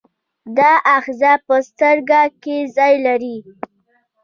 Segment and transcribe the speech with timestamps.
[0.57, 3.37] دا آخذه په سترګه کې ځای لري.